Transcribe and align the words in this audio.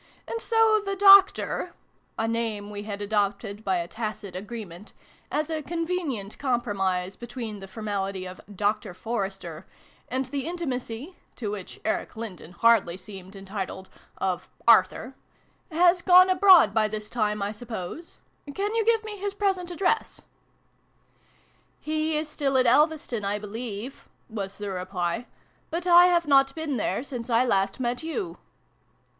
"And 0.27 0.41
so 0.41 0.81
the 0.83 0.95
Doctor" 0.95 1.73
(a 2.17 2.27
name 2.27 2.71
we 2.71 2.81
had 2.81 3.03
adopted 3.03 3.63
by 3.63 3.77
a 3.77 3.87
tacit 3.87 4.35
agreement, 4.35 4.93
as 5.31 5.47
a 5.47 5.61
convenient 5.61 6.39
com 6.39 6.59
i] 6.59 6.63
BRUNO'S 6.63 6.63
LESSONS. 6.63 6.63
3 6.63 6.63
promise 6.63 7.15
between 7.17 7.59
the 7.59 7.67
formality 7.67 8.25
of' 8.25 8.41
Doctor 8.65 8.95
Forester' 8.95 9.67
and 10.09 10.25
the 10.25 10.47
intimacy 10.47 11.17
to 11.35 11.51
which 11.51 11.79
Eric 11.85 12.15
Lindon 12.15 12.53
hardly 12.53 12.97
seemed 12.97 13.35
entitled 13.35 13.91
of 14.17 14.49
'Arthur') 14.67 15.13
"has 15.71 16.01
gone 16.01 16.31
abroad 16.31 16.73
by 16.73 16.87
this 16.87 17.07
time, 17.07 17.43
I 17.43 17.51
suppose? 17.51 18.17
Can 18.55 18.73
you 18.73 18.83
give 18.83 19.03
me 19.03 19.17
his 19.19 19.35
present 19.35 19.69
address?"" 19.69 20.19
He 21.79 22.17
is 22.17 22.27
still 22.27 22.57
at 22.57 22.65
Elveston 22.65 23.21
1 23.21 23.39
believe," 23.39 24.07
was 24.29 24.57
the 24.57 24.71
reply. 24.71 25.27
"But 25.69 25.85
I 25.85 26.07
have 26.07 26.25
not 26.25 26.55
been 26.55 26.77
there 26.77 27.03
since 27.03 27.29
I 27.29 27.45
last 27.45 27.79
met 27.79 28.01
you." 28.01 28.39